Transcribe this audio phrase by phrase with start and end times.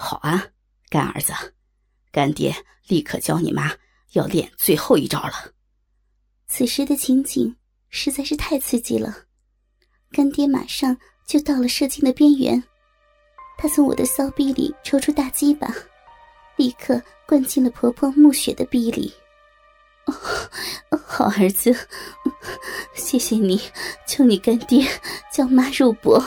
[0.00, 0.46] 好啊，
[0.88, 1.32] 干儿子，
[2.12, 2.54] 干爹
[2.86, 3.72] 立刻教你妈
[4.12, 5.52] 要练最后一招了。
[6.46, 7.54] 此时的情景
[7.90, 9.24] 实在是太刺激了，
[10.12, 12.62] 干爹马上就到了射精的边缘，
[13.58, 15.68] 他从我的骚逼里抽出大鸡巴，
[16.54, 19.12] 立刻灌进了婆婆暮雪的逼里。
[21.06, 21.74] 好儿子，
[22.94, 23.60] 谢谢你，
[24.06, 24.86] 求你干爹
[25.32, 26.22] 叫妈入钵。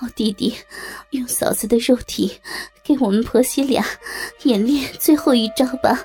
[0.00, 0.54] 好弟弟，
[1.10, 2.40] 用嫂子的肉体
[2.84, 3.84] 给我们婆媳俩
[4.44, 6.00] 演练最后一招吧。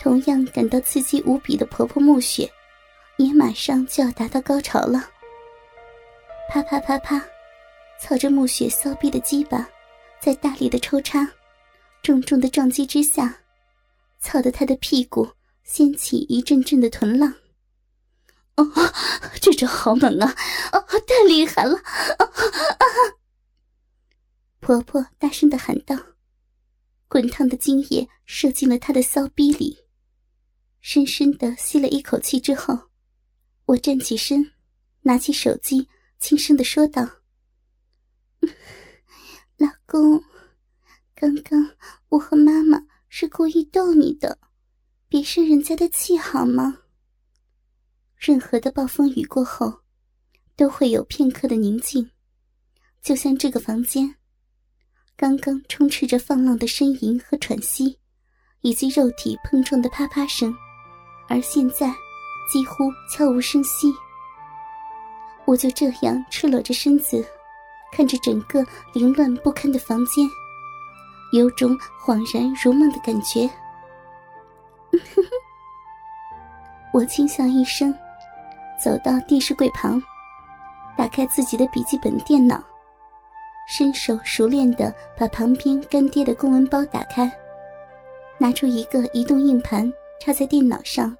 [0.00, 2.48] 同样感到刺激无比的婆婆暮雪，
[3.16, 5.10] 也马上就要达到高潮了。
[6.52, 7.20] 啪啪啪啪，
[8.00, 9.68] 操着暮雪骚逼的鸡巴，
[10.20, 11.28] 在大力的抽插、
[12.00, 13.36] 重重的撞击之下，
[14.20, 15.28] 操得她的屁股。
[15.64, 17.32] 掀起一阵阵的臀浪，
[18.56, 18.64] 哦，
[19.40, 20.34] 这招好猛啊！
[20.72, 21.76] 哦，太厉害了！
[22.18, 22.84] 啊啊！
[24.60, 25.96] 婆婆大声的喊道
[27.08, 29.86] ：“滚烫的精液射进了她的骚逼里。”
[30.80, 32.90] 深深的吸了一口气之后，
[33.64, 34.52] 我站起身，
[35.02, 35.88] 拿起手机，
[36.18, 37.08] 轻声的说道
[39.56, 40.22] ：“老公，
[41.14, 41.70] 刚刚
[42.10, 44.38] 我和妈妈是故意逗你的。”
[45.08, 46.81] 别生人家的气好吗？
[48.24, 49.80] 任何的暴风雨过后，
[50.54, 52.08] 都会有片刻的宁静，
[53.02, 54.14] 就像这个房间，
[55.16, 57.98] 刚刚充斥着放浪的呻吟和喘息，
[58.60, 60.54] 以及肉体碰撞的啪啪声，
[61.28, 61.92] 而现在
[62.48, 63.92] 几乎悄无声息。
[65.44, 67.26] 我就这样赤裸着身子，
[67.90, 68.64] 看着整个
[68.94, 70.24] 凌乱不堪的房间，
[71.32, 73.50] 有种恍然如梦的感觉。
[76.94, 77.92] 我轻笑一声，
[78.82, 80.02] 走到电视柜旁，
[80.96, 82.60] 打开自己的笔记本电脑，
[83.68, 87.30] 身手熟练的把旁边干爹的公文包打开，
[88.38, 89.90] 拿出一个移动硬盘
[90.20, 91.16] 插在电脑上，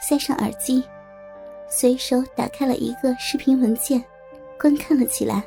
[0.00, 0.84] 塞上耳机，
[1.68, 4.02] 随手打开了一个视频文件，
[4.60, 5.42] 观看了起来。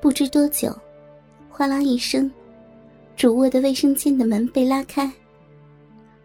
[0.00, 0.76] 不知多久，
[1.48, 2.28] 哗啦一声，
[3.16, 5.10] 主卧的卫生间的门被拉开。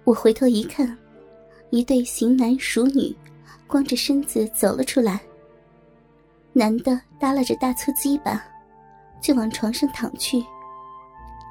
[0.03, 0.97] 我回头一看，
[1.69, 3.15] 一对型男熟女，
[3.71, 5.21] 光着身子走了出来。
[6.51, 8.43] 男的耷拉着大粗鸡巴，
[9.21, 10.43] 就往床上躺去；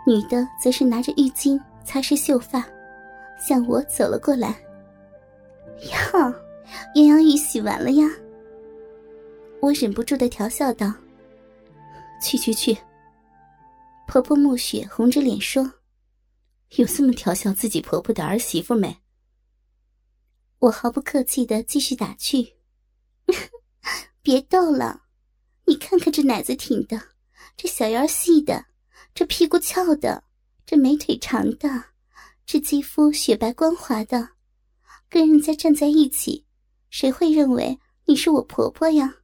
[0.07, 2.63] 女的则是拿着浴巾擦拭秀发，
[3.41, 4.49] 向我走了过来。
[5.91, 5.97] 呀，
[6.95, 8.07] 鸳鸯浴洗完了呀！
[9.63, 10.93] 我忍不住的调笑道
[12.21, 12.77] ：“去去去！”
[14.07, 15.73] 婆婆暮雪红着脸说。
[16.77, 18.95] 有这么调笑自己婆婆的儿媳妇没？
[20.61, 22.57] 我毫不客气的继续打趣
[24.21, 25.05] ：“别逗了，
[25.65, 27.01] 你看看这奶子挺的，
[27.57, 28.67] 这小腰细的，
[29.15, 30.25] 这屁股翘的，
[30.67, 31.87] 这美腿长的，
[32.45, 34.33] 这肌肤雪白光滑的，
[35.09, 36.45] 跟人家站在一起，
[36.91, 39.17] 谁会认为你是我婆婆呀？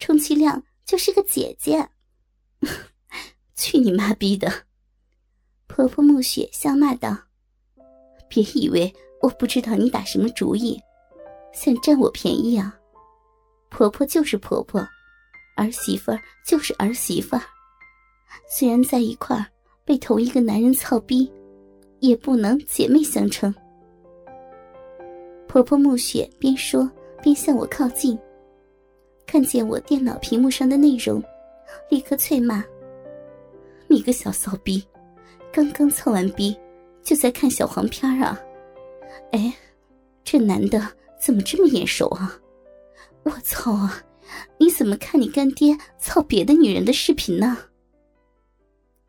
[0.00, 1.90] 充其量就是个姐姐。
[3.54, 4.66] 去你妈逼的！”
[5.68, 7.28] 婆婆暮雪笑骂道
[8.28, 10.80] ：“别以为我不知道你打什么主意，
[11.52, 12.76] 想占我便宜啊！
[13.70, 14.80] 婆婆就是婆婆，
[15.56, 17.42] 儿媳妇儿就是儿媳妇儿。
[18.48, 19.46] 虽然在一块儿
[19.84, 21.30] 被同一个男人操逼，
[22.00, 23.52] 也不能姐妹相称。”
[25.48, 26.88] 婆婆暮雪边说
[27.22, 28.18] 边向我靠近，
[29.26, 31.22] 看见我电脑屏幕上的内容，
[31.88, 32.62] 立刻啐骂
[33.88, 34.84] ：“你个小骚逼！”
[35.50, 36.54] 刚刚操完逼，
[37.02, 38.38] 就在看小黄片啊！
[39.32, 39.56] 哎，
[40.24, 42.40] 这男的怎么这么眼熟啊？
[43.24, 44.02] 我操啊！
[44.58, 47.56] 你怎么看你干爹操别的女人的视频呢？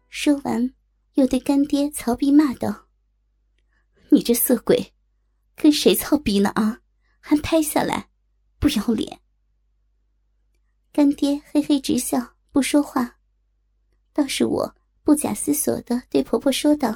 [0.10, 0.74] 说完，
[1.14, 2.88] 又对干爹曹逼骂道
[4.10, 4.94] ：“你这色鬼，
[5.56, 6.80] 跟谁操逼呢啊？
[7.20, 8.10] 还拍下来，
[8.60, 9.20] 不要脸！”
[10.94, 13.18] 干爹嘿嘿直笑，不说话。
[14.14, 14.76] 倒是我。
[15.04, 16.94] 不假思索的对婆婆说道：“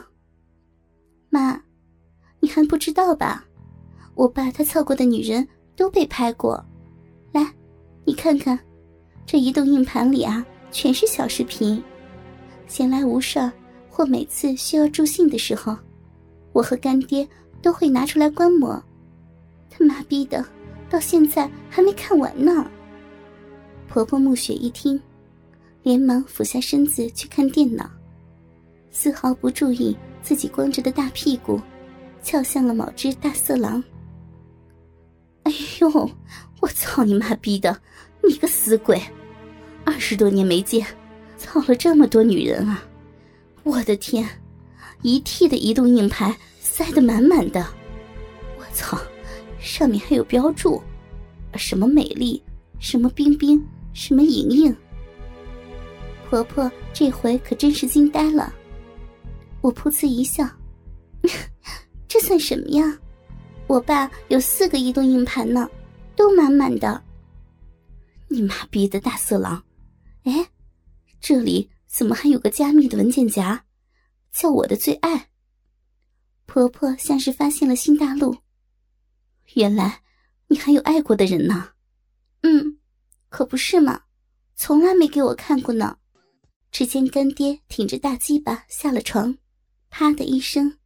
[1.31, 1.63] 妈，
[2.41, 3.45] 你还不知道吧？
[4.15, 6.61] 我爸他操过的女人都被拍过。
[7.31, 7.53] 来，
[8.03, 8.59] 你看看，
[9.25, 11.81] 这移动硬盘里啊，全是小视频。
[12.67, 13.51] 闲来无事儿
[13.89, 15.77] 或每次需要助兴的时候，
[16.51, 17.27] 我和干爹
[17.61, 18.81] 都会拿出来观摩。
[19.69, 20.45] 他妈逼的，
[20.89, 22.69] 到现在还没看完呢。”
[23.87, 24.99] 婆婆暮雪一听，
[25.83, 27.89] 连忙俯下身子去看电脑。
[28.89, 31.61] 丝毫不注意自己光着的大屁股，
[32.21, 33.83] 翘向了某只大色狼。
[35.43, 36.09] 哎呦！
[36.59, 37.81] 我操你妈逼的！
[38.23, 39.01] 你个死鬼！
[39.83, 40.85] 二十多年没见，
[41.37, 42.83] 操了这么多女人啊！
[43.63, 44.27] 我的天，
[45.01, 47.65] 一 T 的移动硬盘塞得满满的。
[48.59, 48.95] 我操，
[49.59, 50.79] 上面还有标注，
[51.55, 52.41] 什么美丽，
[52.79, 53.59] 什么冰冰，
[53.93, 54.75] 什么莹莹。
[56.29, 58.53] 婆婆这回可真是惊呆了。
[59.61, 60.47] 我噗呲一笑，
[62.11, 62.99] 这算什么呀？
[63.67, 65.71] 我爸有四个移动硬盘呢，
[66.13, 67.01] 都满满的。
[68.27, 69.63] 你妈逼的大色狼！
[70.23, 70.45] 哎，
[71.21, 73.63] 这里怎么还有个加密的文件夹？
[74.29, 75.29] 叫我的最爱。
[76.47, 78.35] 婆婆像是发现了新大陆。
[79.53, 80.01] 原来
[80.49, 81.69] 你还有爱过的人呢。
[82.41, 82.77] 嗯，
[83.29, 84.01] 可不是嘛，
[84.55, 85.97] 从来没给我看过呢。
[86.71, 89.37] 只见干爹挺着大鸡巴下了床。
[89.89, 90.77] 啪的一声，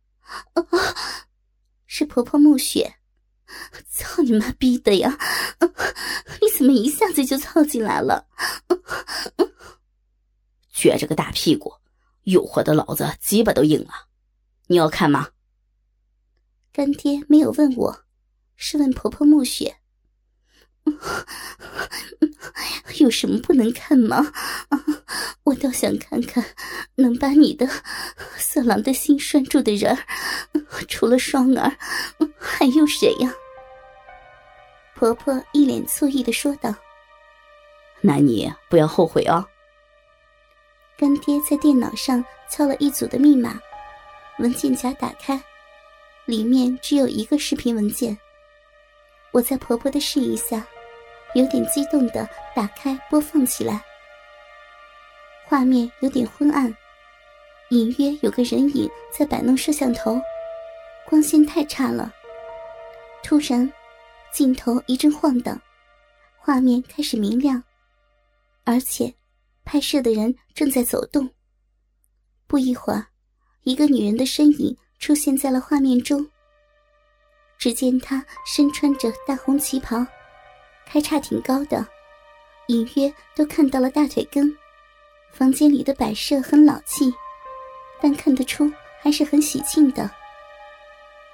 [1.86, 2.98] 是婆婆暮雪，
[3.90, 5.18] 操你妈逼的呀！
[6.42, 8.28] 你怎么一下子就操进来了？
[10.74, 11.76] 撅着个大屁股，
[12.24, 14.08] 诱惑的老子鸡巴都硬了。
[14.68, 15.30] 你要看吗？
[16.74, 18.06] 干爹没有问我，
[18.56, 19.78] 是问婆婆暮雪。
[23.00, 24.32] 有什么不能看吗？
[25.44, 26.44] 我倒想看看，
[26.96, 27.68] 能把你的
[28.38, 29.98] 色狼的心拴住的人
[30.88, 31.72] 除了双儿，
[32.40, 33.32] 还有谁呀？
[34.96, 36.74] 婆婆一脸醋意的说道
[38.02, 39.46] ：“那你不要后悔哦。”
[40.98, 43.60] 干爹在电脑上敲了一组的密码，
[44.40, 45.40] 文件夹打开，
[46.26, 48.18] 里面只有一个视频文件。
[49.32, 50.66] 我在婆婆的示意下。
[51.36, 53.84] 有点激动的打开播放起来，
[55.46, 56.74] 画面有点昏暗，
[57.72, 60.18] 隐约有个人影在摆弄摄像头，
[61.06, 62.10] 光线太差了。
[63.22, 63.70] 突然，
[64.32, 65.62] 镜头一阵晃荡，
[66.38, 67.62] 画面开始明亮，
[68.64, 69.14] 而且
[69.66, 71.30] 拍摄的人正在走动。
[72.48, 73.08] 不一会儿，
[73.64, 76.26] 一个女人的身影出现在了画面中。
[77.58, 79.98] 只见她身穿着大红旗袍。
[80.86, 81.86] 开叉挺高的，
[82.68, 84.56] 隐约都看到了大腿根。
[85.32, 87.14] 房间里的摆设很老气，
[88.02, 88.72] 但看得出
[89.02, 90.10] 还是很喜庆的。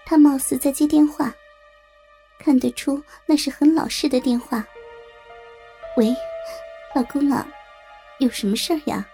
[0.05, 1.31] 他貌似在接电话，
[2.39, 4.65] 看得出那是很老式的电话。
[5.97, 6.11] 喂，
[6.95, 7.47] 老公啊，
[8.19, 9.07] 有什么事儿呀？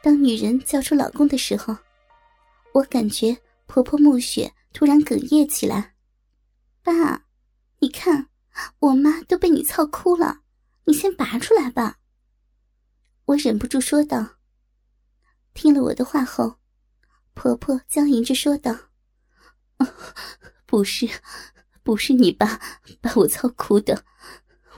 [0.00, 1.76] 当女人叫出老公的时候，
[2.72, 3.36] 我感觉
[3.66, 5.94] 婆婆暮雪突然哽咽起来。
[6.84, 7.24] 爸，
[7.80, 8.28] 你看。
[8.78, 10.40] 我妈都被你操哭了，
[10.84, 11.98] 你先拔出来吧。
[13.26, 14.36] 我忍不住说道。
[15.54, 16.56] 听了我的话后，
[17.32, 18.76] 婆婆僵硬着说道
[20.66, 21.08] ：“不是，
[21.82, 22.60] 不是你爸
[23.00, 24.04] 把我操哭的，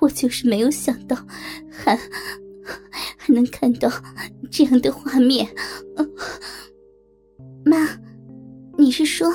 [0.01, 1.17] 我就是没有想到，
[1.71, 1.97] 还
[3.17, 3.91] 还能看到
[4.51, 5.49] 这样的画面。”
[7.65, 7.99] 妈，
[8.79, 9.33] 你是说，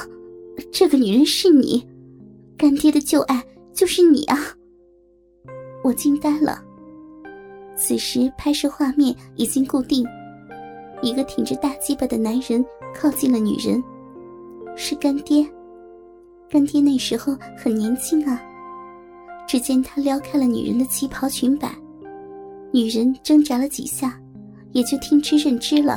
[0.71, 1.89] 这个女人是你，
[2.57, 3.45] 干爹的旧爱？
[3.73, 4.37] 就是你啊！
[5.83, 6.63] 我惊呆了。
[7.75, 10.05] 此时拍摄画面已经固定，
[11.01, 12.63] 一个挺着大鸡巴的男人
[12.93, 13.83] 靠近了女人，
[14.75, 15.49] 是干爹。
[16.49, 18.41] 干爹那时候很年轻啊。
[19.47, 21.73] 只见他撩开了女人的旗袍裙摆，
[22.71, 24.17] 女人挣扎了几下，
[24.71, 25.93] 也就听之任之了。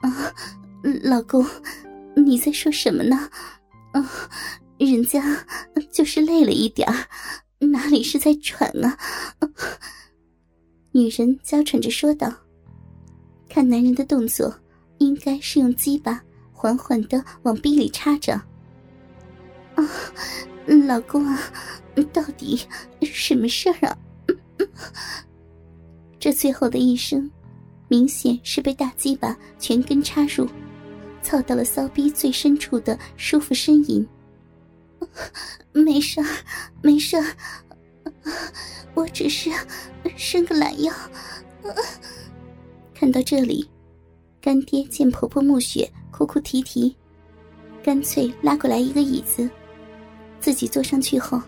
[0.00, 0.32] 啊，
[1.02, 1.44] 老公，
[2.14, 3.16] 你在说什么呢？
[3.92, 4.10] 啊。
[4.84, 5.46] 人家
[5.90, 6.88] 就是累了一点，
[7.58, 8.98] 哪里是在喘啊？
[10.92, 12.32] 女人娇喘着说道
[13.48, 14.54] ：“看男人的动作，
[14.98, 16.22] 应该是用鸡巴
[16.52, 18.34] 缓缓的往逼里插着。”
[19.74, 19.88] 啊，
[20.86, 21.38] 老公啊，
[22.12, 22.60] 到底
[23.02, 23.98] 什么事儿啊？
[26.20, 27.30] 这最后的一声，
[27.88, 30.46] 明显是被大鸡巴全根插入，
[31.22, 34.06] 操到了骚逼最深处的舒服呻吟。
[35.72, 36.20] 没事，
[36.82, 37.16] 没事，
[38.94, 39.50] 我只是
[40.16, 40.92] 伸个懒腰。
[42.94, 43.68] 看到这里，
[44.40, 46.94] 干爹见婆婆暮雪哭哭啼啼，
[47.82, 49.48] 干脆拉过来一个椅子，
[50.40, 51.40] 自己坐上去后，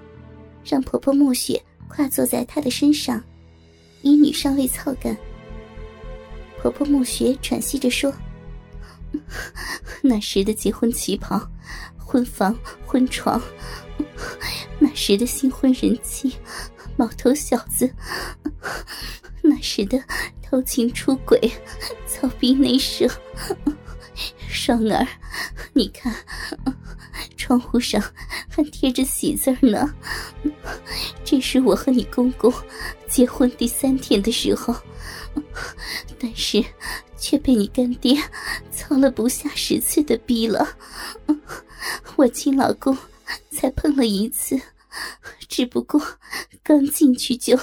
[0.64, 3.22] 让婆婆暮雪跨坐在他的身上，
[4.02, 5.16] 以女上位操干。
[6.60, 8.12] 婆婆暮雪喘息着说
[10.02, 11.40] ：“那时的结婚旗袍。”
[12.06, 13.42] 婚房婚床，
[14.78, 16.34] 那时的新婚人妻，
[16.96, 17.90] 毛头小子，
[19.42, 20.02] 那时的
[20.42, 21.38] 偷情出轨，
[22.06, 23.08] 操逼内射，
[24.48, 25.06] 双儿，
[25.72, 26.14] 你看，
[27.36, 28.02] 窗户上
[28.48, 29.94] 还贴着喜字呢。
[31.24, 32.52] 这是我和你公公
[33.08, 34.74] 结婚第三天的时候，
[36.18, 36.64] 但是
[37.16, 38.16] 却被你干爹
[38.70, 40.76] 操了不下十次的逼了。
[42.16, 42.96] 我亲老公
[43.64, 44.60] 才碰了一次，
[45.48, 46.18] 只不过
[46.62, 47.58] 刚进去就……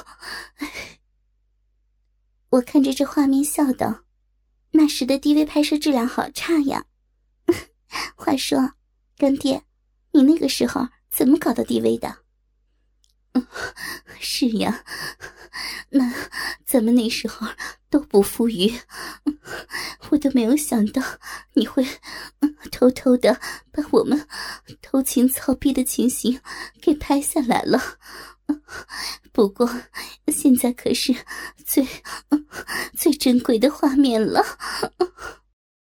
[2.50, 4.04] 我看着这画面笑道。
[4.72, 6.86] 那时的 DV 拍摄质量好差呀！
[8.18, 8.74] 话说，
[9.16, 9.64] 干爹，
[10.14, 12.24] 你那个时候怎么搞到 DV 的？
[14.20, 14.84] 是呀，
[15.92, 16.12] 那
[16.66, 17.48] 咱们那时候
[17.92, 18.74] 都不富裕，
[20.10, 21.04] 我都没有想到
[21.54, 21.86] 你会
[22.82, 23.40] 偷偷的
[23.72, 24.28] 把我们
[24.82, 26.42] 偷情操逼的情形
[26.82, 27.80] 给拍下来了。
[29.32, 29.70] 不过，
[30.30, 31.16] 现在可是
[31.64, 31.88] 最
[32.98, 34.44] 最珍贵的画面了。